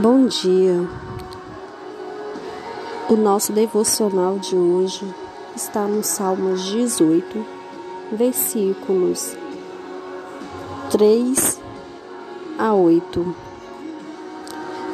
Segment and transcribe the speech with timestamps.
[0.00, 0.88] Bom dia.
[3.06, 5.04] O nosso devocional de hoje
[5.54, 7.44] está no Salmos 18,
[8.10, 9.36] versículos
[10.90, 11.60] 3
[12.58, 13.34] a 8.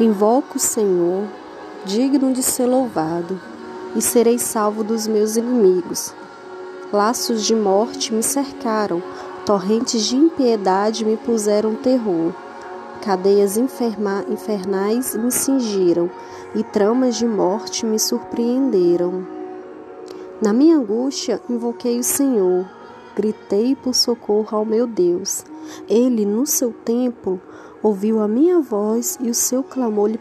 [0.01, 1.23] Invoco o Senhor,
[1.85, 3.41] digno de ser louvado,
[3.95, 6.13] e serei salvo dos meus inimigos.
[6.93, 9.01] Laços de morte me cercaram,
[9.45, 12.33] torrentes de impiedade me puseram terror.
[13.07, 16.11] Cadeias infernais me cingiram
[16.57, 19.25] e tramas de morte me surpreenderam.
[20.43, 22.69] Na minha angústia, invoquei o Senhor,
[23.15, 25.45] gritei por socorro ao meu Deus.
[25.89, 27.41] Ele, no seu templo,
[27.81, 30.19] ouviu a minha voz e o seu clamor lhe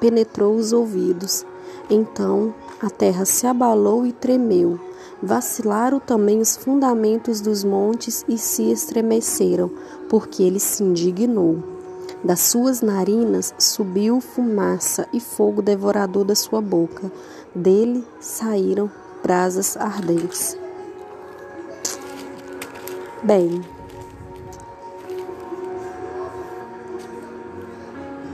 [0.00, 1.46] penetrou os ouvidos.
[1.88, 4.80] Então a terra se abalou e tremeu.
[5.22, 9.70] Vacilaram também os fundamentos dos montes e se estremeceram,
[10.08, 11.73] porque ele se indignou.
[12.24, 17.12] Das suas narinas subiu fumaça e fogo devorador da sua boca.
[17.54, 18.90] Dele saíram
[19.22, 20.56] brasas ardentes.
[23.22, 23.62] Bem,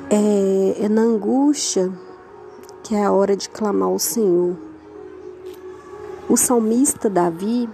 [0.08, 1.92] é, é na angústia
[2.84, 4.56] que é a hora de clamar ao Senhor.
[6.28, 7.68] O salmista Davi,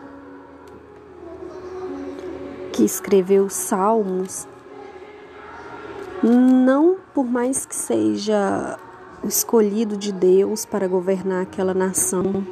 [2.73, 4.47] que escreveu Salmos,
[6.29, 8.79] não por mais que seja
[9.25, 12.45] escolhido de Deus para governar aquela nação,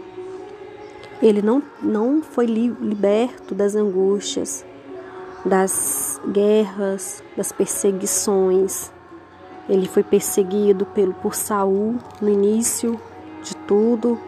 [1.23, 4.65] ele não, não foi liberto das angústias,
[5.45, 8.93] das guerras, das perseguições.
[9.69, 13.01] Ele foi perseguido pelo, por Saul no início
[13.43, 14.19] de tudo.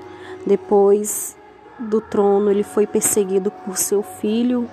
[0.47, 1.37] Depois
[1.79, 4.69] do trono, ele foi perseguido por seu filho,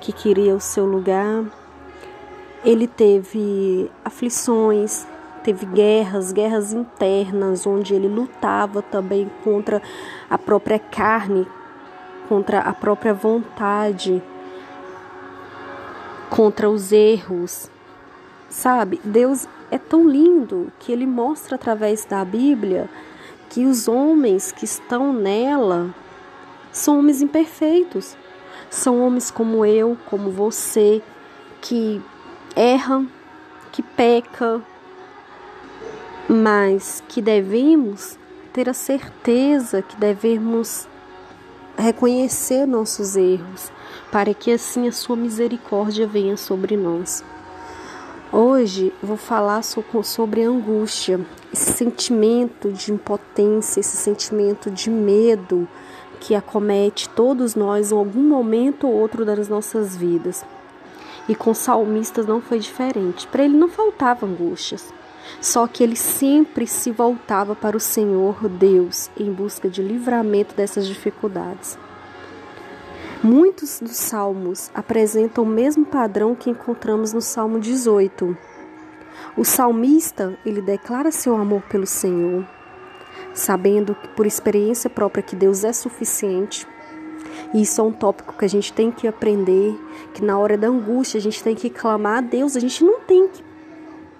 [0.00, 1.44] que queria o seu lugar.
[2.64, 5.06] Ele teve aflições,
[5.44, 9.80] teve guerras, guerras internas, onde ele lutava também contra
[10.28, 11.46] a própria carne,
[12.28, 14.22] contra a própria vontade,
[16.28, 17.70] contra os erros.
[18.48, 22.88] Sabe, Deus é tão lindo que ele mostra através da Bíblia
[23.48, 25.94] que os homens que estão nela
[26.72, 28.16] são homens imperfeitos.
[28.68, 31.00] São homens como eu, como você,
[31.60, 32.02] que
[32.56, 33.04] erra,
[33.70, 34.62] que peca,
[36.26, 38.18] mas que devemos
[38.52, 40.88] ter a certeza que devemos
[41.76, 43.70] reconhecer nossos erros,
[44.10, 47.22] para que assim a sua misericórdia venha sobre nós.
[48.32, 51.20] Hoje vou falar sobre angústia,
[51.52, 55.68] esse sentimento de impotência, esse sentimento de medo
[56.18, 60.44] que acomete todos nós em algum momento ou outro das nossas vidas.
[61.28, 63.26] E com salmistas não foi diferente.
[63.26, 64.92] Para ele não faltava angústias.
[65.40, 70.86] Só que ele sempre se voltava para o Senhor Deus em busca de livramento dessas
[70.86, 71.78] dificuldades.
[73.22, 78.36] Muitos dos salmos apresentam o mesmo padrão que encontramos no Salmo 18.
[79.36, 82.46] O salmista, ele declara seu amor pelo Senhor,
[83.34, 86.66] sabendo por experiência própria que Deus é suficiente
[87.54, 89.78] e isso é um tópico que a gente tem que aprender,
[90.14, 93.00] que na hora da angústia a gente tem que clamar a Deus, a gente não
[93.00, 93.46] tem que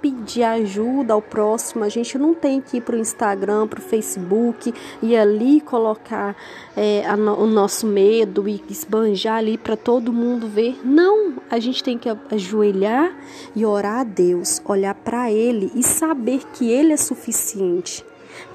[0.01, 3.83] pedir ajuda ao próximo, a gente não tem que ir para o Instagram, para o
[3.83, 4.73] Facebook
[5.03, 6.37] e ali colocar
[6.77, 10.79] é, no, o nosso medo e esbanjar ali para todo mundo ver.
[10.85, 13.17] Não, a gente tem que ajoelhar
[13.55, 18.05] e orar a Deus, olhar para Ele e saber que Ele é suficiente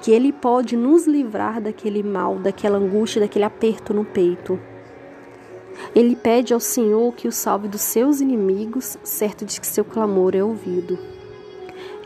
[0.00, 4.58] que Ele pode nos livrar daquele mal, daquela angústia, daquele aperto no peito.
[5.94, 10.34] Ele pede ao Senhor que o salve dos seus inimigos, certo de que seu clamor
[10.34, 10.98] é ouvido.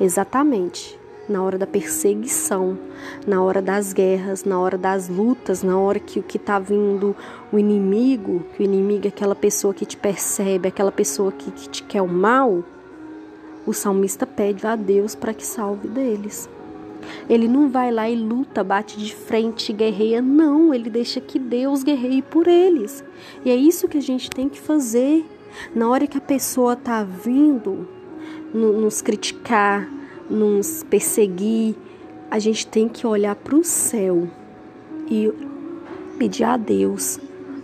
[0.00, 0.98] Exatamente,
[1.28, 2.78] na hora da perseguição,
[3.26, 7.16] na hora das guerras, na hora das lutas, na hora que o que está vindo
[7.52, 11.68] o inimigo, que o inimigo é aquela pessoa que te percebe, aquela pessoa que, que
[11.68, 12.62] te quer o mal,
[13.66, 16.48] o salmista pede a Deus para que salve deles.
[17.28, 21.82] Ele não vai lá e luta, bate de frente, guerreia, não, ele deixa que Deus
[21.82, 23.04] guerreie por eles.
[23.44, 25.24] E é isso que a gente tem que fazer.
[25.74, 27.88] Na hora que a pessoa está vindo
[28.52, 29.88] nos criticar,
[30.28, 31.74] nos perseguir,
[32.30, 34.28] a gente tem que olhar para o céu
[35.08, 35.32] e
[36.18, 37.18] pedir a Deus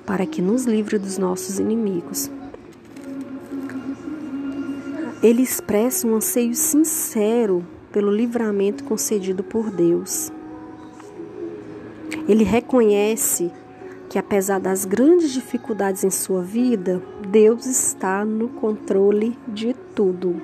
[0.07, 2.31] para que nos livre dos nossos inimigos.
[5.23, 10.33] Ele expressa um anseio sincero pelo livramento concedido por Deus.
[12.29, 13.51] Ele reconhece
[14.09, 20.41] que, apesar das grandes dificuldades em sua vida, Deus está no controle de tudo.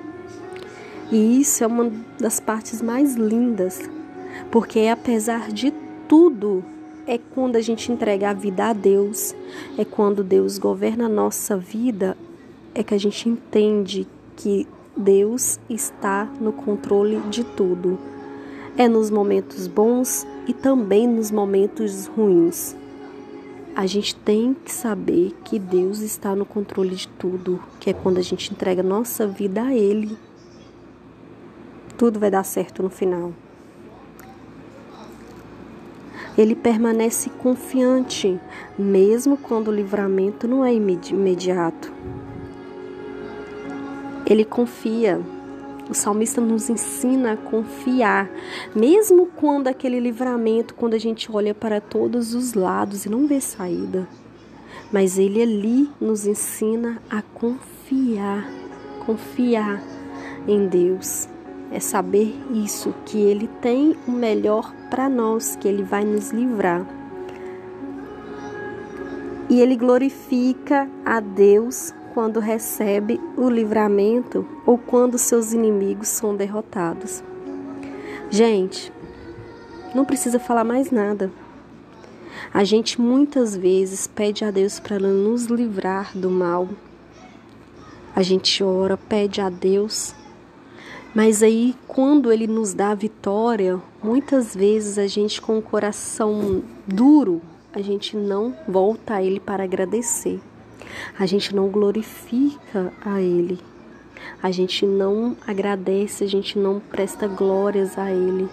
[1.11, 3.89] E isso é uma das partes mais lindas,
[4.51, 5.73] porque apesar de
[6.07, 6.63] tudo,
[7.07, 9.35] é quando a gente entrega a vida a Deus,
[9.77, 12.15] é quando Deus governa a nossa vida,
[12.75, 14.67] é que a gente entende que
[14.99, 17.97] Deus está no controle de tudo.
[18.77, 22.75] É nos momentos bons e também nos momentos ruins.
[23.75, 28.17] A gente tem que saber que Deus está no controle de tudo, que é quando
[28.17, 30.17] a gente entrega nossa vida a Ele.
[31.97, 33.31] Tudo vai dar certo no final
[36.41, 38.39] ele permanece confiante,
[38.77, 41.91] mesmo quando o livramento não é imediato.
[44.29, 45.19] Ele confia.
[45.89, 48.29] O salmista nos ensina a confiar,
[48.75, 53.41] mesmo quando aquele livramento, quando a gente olha para todos os lados e não vê
[53.41, 54.07] saída.
[54.91, 58.47] Mas ele ali nos ensina a confiar,
[59.03, 59.81] confiar
[60.47, 61.27] em Deus
[61.71, 66.85] é saber isso, que Ele tem o melhor para nós, que Ele vai nos livrar.
[69.47, 77.23] E ele glorifica a Deus quando recebe o livramento ou quando seus inimigos são derrotados.
[78.29, 78.91] Gente,
[79.95, 81.31] não precisa falar mais nada.
[82.53, 86.67] A gente muitas vezes pede a Deus para nos livrar do mal.
[88.13, 90.13] A gente ora, pede a Deus
[91.15, 96.61] mas aí, quando ele nos dá a vitória, muitas vezes a gente com o coração
[96.85, 97.41] duro,
[97.73, 100.39] a gente não volta a ele para agradecer.
[101.17, 103.59] A gente não glorifica a ele.
[104.41, 108.47] A gente não agradece, a gente não presta glórias a ele.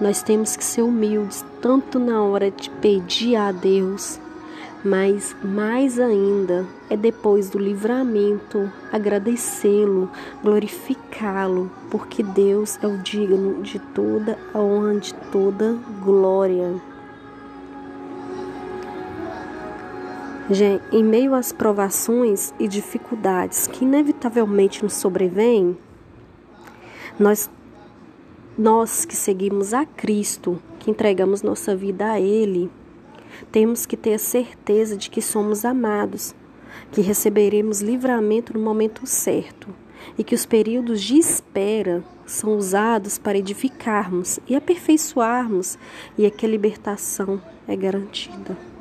[0.00, 4.20] Nós temos que ser humildes, tanto na hora de pedir a Deus,
[4.84, 10.10] mas mais ainda é depois do livramento agradecê-lo,
[10.42, 16.74] glorificá-lo, porque Deus é o digno de toda a honra, de toda glória.
[20.92, 25.76] Em meio às provações e dificuldades que inevitavelmente nos sobrevêm,
[27.18, 27.50] nós
[28.56, 32.70] nós que seguimos a Cristo, que entregamos nossa vida a Ele,
[33.50, 36.34] temos que ter a certeza de que somos amados,
[36.90, 39.68] que receberemos livramento no momento certo
[40.18, 45.78] e que os períodos de espera são usados para edificarmos e aperfeiçoarmos
[46.18, 48.71] e é que a libertação é garantida.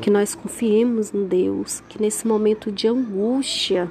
[0.00, 3.90] Que nós confiemos em Deus, que nesse momento de angústia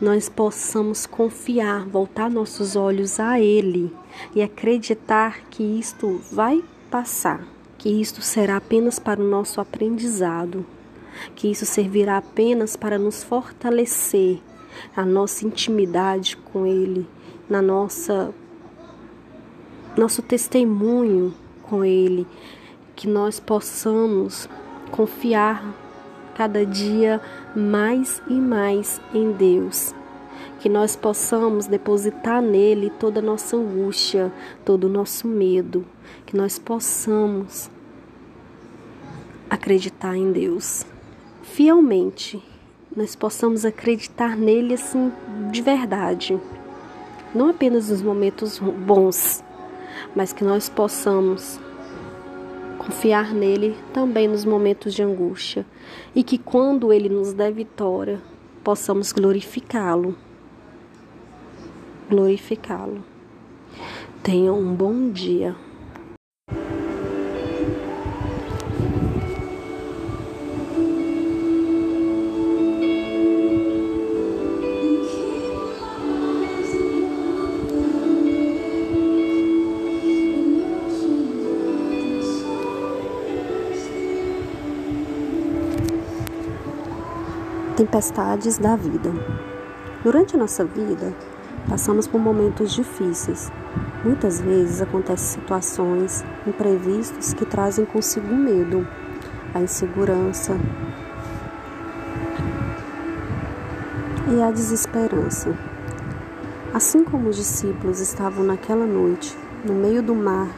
[0.00, 3.92] nós possamos confiar, voltar nossos olhos a Ele
[4.34, 10.66] e acreditar que isto vai passar que isto será apenas para o nosso aprendizado,
[11.36, 14.40] que isso servirá apenas para nos fortalecer
[14.94, 17.08] a nossa intimidade com Ele,
[17.48, 18.34] na nossa
[19.96, 21.32] nosso testemunho
[21.62, 22.26] com Ele,
[22.94, 24.48] que nós possamos
[24.88, 25.64] confiar
[26.34, 27.20] cada dia
[27.54, 29.94] mais e mais em Deus.
[30.60, 34.32] Que nós possamos depositar nele toda a nossa angústia,
[34.64, 35.84] todo o nosso medo,
[36.26, 37.70] que nós possamos
[39.48, 40.84] acreditar em Deus.
[41.42, 42.42] Fielmente,
[42.96, 45.12] nós possamos acreditar nele assim
[45.50, 46.38] de verdade,
[47.34, 49.42] não apenas nos momentos bons,
[50.14, 51.60] mas que nós possamos
[52.88, 55.66] confiar nele também nos momentos de angústia
[56.14, 58.18] e que quando ele nos der vitória,
[58.64, 60.16] possamos glorificá-lo.
[62.08, 63.04] Glorificá-lo.
[64.22, 65.54] Tenham um bom dia.
[87.78, 89.08] Tempestades da vida.
[90.02, 91.14] Durante a nossa vida,
[91.68, 93.52] passamos por momentos difíceis.
[94.04, 98.84] Muitas vezes acontecem situações imprevistas que trazem consigo medo,
[99.54, 100.56] a insegurança
[104.36, 105.56] e a desesperança.
[106.74, 110.48] Assim como os discípulos estavam naquela noite, no meio do mar,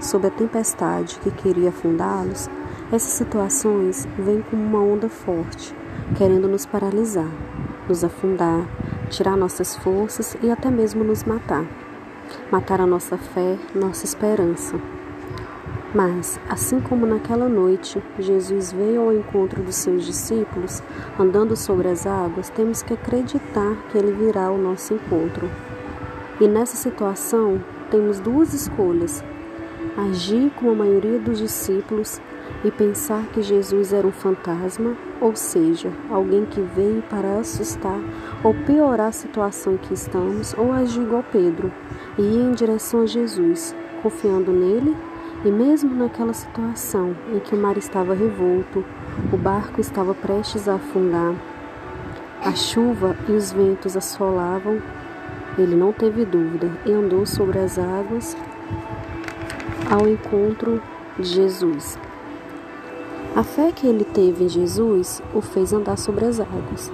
[0.00, 2.48] sob a tempestade que queria afundá-los,
[2.92, 5.74] essas situações vêm como uma onda forte
[6.16, 7.30] querendo nos paralisar,
[7.88, 8.66] nos afundar,
[9.10, 11.64] tirar nossas forças e até mesmo nos matar.
[12.50, 14.78] Matar a nossa fé, nossa esperança.
[15.94, 20.82] Mas, assim como naquela noite Jesus veio ao encontro dos seus discípulos,
[21.18, 25.48] andando sobre as águas, temos que acreditar que ele virá ao nosso encontro.
[26.40, 29.24] E nessa situação, temos duas escolhas:
[29.96, 32.20] agir como a maioria dos discípulos
[32.64, 37.98] e pensar que Jesus era um fantasma, ou seja, alguém que veio para assustar
[38.42, 41.72] ou piorar a situação em que estamos, ou agir igual Pedro
[42.16, 44.96] e ir em direção a Jesus, confiando nele
[45.44, 48.84] e mesmo naquela situação em que o mar estava revolto,
[49.32, 51.34] o barco estava prestes a afundar,
[52.44, 54.80] a chuva e os ventos assolavam,
[55.56, 58.36] ele não teve dúvida e andou sobre as águas
[59.90, 60.82] ao encontro
[61.18, 61.98] de Jesus.
[63.38, 66.90] A fé que ele teve em Jesus o fez andar sobre as águas.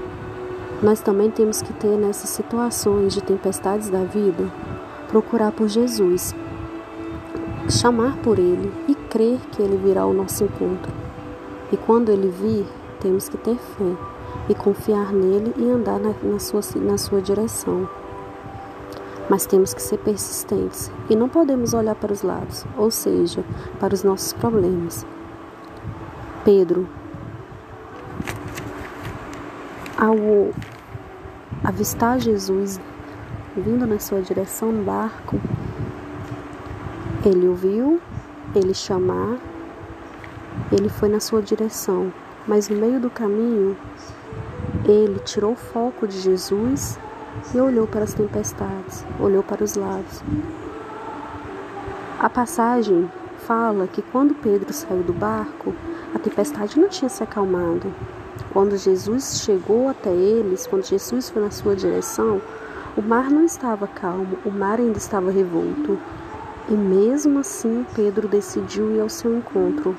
[0.82, 4.52] Nós também temos que ter nessas situações de tempestades da vida,
[5.08, 6.34] procurar por Jesus,
[7.70, 10.92] chamar por Ele e crer que Ele virá ao nosso encontro.
[11.72, 12.66] E quando Ele vir,
[13.00, 13.96] temos que ter fé
[14.46, 17.88] e confiar nele e andar na, na, sua, na sua direção.
[19.30, 23.42] Mas temos que ser persistentes e não podemos olhar para os lados, ou seja,
[23.80, 25.06] para os nossos problemas.
[26.44, 26.86] Pedro,
[29.96, 30.14] ao
[31.64, 32.78] avistar Jesus
[33.56, 35.40] vindo na sua direção no barco,
[37.24, 37.98] ele o viu,
[38.54, 39.38] ele chamar,
[40.70, 42.12] ele foi na sua direção,
[42.46, 43.74] mas no meio do caminho,
[44.84, 46.98] ele tirou o foco de Jesus
[47.54, 50.22] e olhou para as tempestades, olhou para os lados.
[52.18, 53.10] A passagem
[53.46, 55.74] fala que quando Pedro saiu do barco,
[56.14, 57.92] a tempestade não tinha se acalmado.
[58.52, 62.40] Quando Jesus chegou até eles, quando Jesus foi na sua direção,
[62.96, 65.98] o mar não estava calmo, o mar ainda estava revolto.
[66.68, 69.96] E mesmo assim, Pedro decidiu ir ao seu encontro,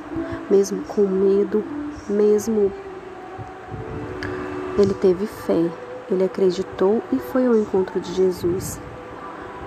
[0.50, 1.64] mesmo com medo,
[2.10, 2.72] mesmo
[4.78, 5.70] ele teve fé,
[6.10, 8.80] ele acreditou e foi ao encontro de Jesus.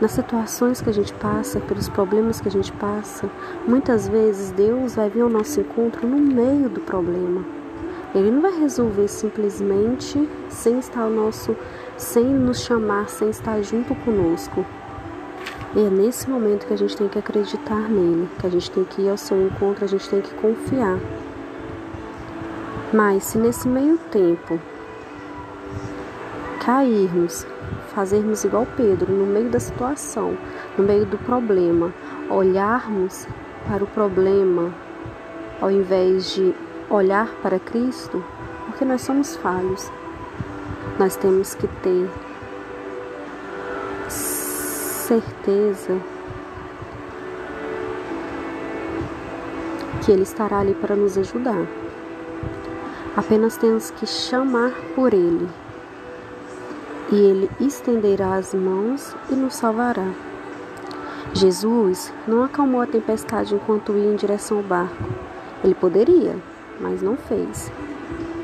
[0.01, 3.29] Nas situações que a gente passa, pelos problemas que a gente passa,
[3.67, 7.45] muitas vezes Deus vai vir ao nosso encontro no meio do problema.
[8.15, 11.57] Ele não vai resolver simplesmente sem estar ao nosso,
[11.97, 14.65] sem nos chamar, sem estar junto conosco.
[15.75, 18.85] E é nesse momento que a gente tem que acreditar nele, que a gente tem
[18.85, 20.99] que ir ao seu encontro, a gente tem que confiar.
[22.93, 24.59] Mas se nesse meio tempo
[26.65, 27.45] cairmos,
[27.99, 30.39] fazermos igual Pedro, no meio da situação,
[30.77, 31.93] no meio do problema,
[32.31, 33.27] olharmos
[33.67, 34.73] para o problema
[35.61, 36.55] ao invés de
[36.89, 38.25] olhar para Cristo,
[38.67, 39.91] porque nós somos falhos.
[40.97, 42.09] Nós temos que ter
[44.09, 45.99] certeza
[50.05, 51.67] que Ele estará ali para nos ajudar.
[53.17, 55.49] Apenas temos que chamar por Ele
[57.11, 60.13] e Ele estenderá as mãos e nos salvará.
[61.35, 65.05] Jesus não acalmou a tempestade enquanto ia em direção ao barco.
[65.63, 66.37] Ele poderia,
[66.81, 67.71] mas não fez.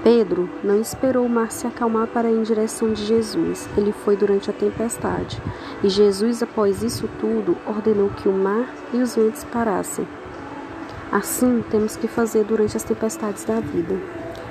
[0.02, 3.66] Pedro não esperou o mar se acalmar para ir em direção de Jesus.
[3.74, 5.40] Ele foi durante a tempestade.
[5.82, 10.06] E Jesus, após isso tudo, ordenou que o mar e os ventos parassem.
[11.10, 13.98] Assim, temos que fazer durante as tempestades da vida.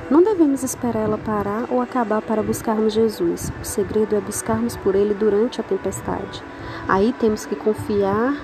[0.10, 3.52] Não devemos esperar ela parar ou acabar para buscarmos Jesus.
[3.62, 6.44] O segredo é buscarmos por Ele durante a tempestade.
[6.88, 8.36] Aí temos que confiar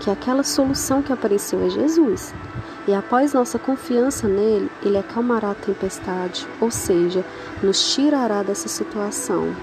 [0.00, 2.34] que aquela solução que apareceu é Jesus.
[2.88, 7.24] E após nossa confiança nele, ele acalmará a tempestade, ou seja,
[7.62, 9.54] nos tirará dessa situação.